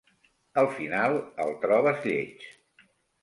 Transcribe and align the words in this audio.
Al 0.61 0.69
final 0.77 1.17
el 1.45 1.53
trobes 1.65 2.01
lleig. 2.07 2.47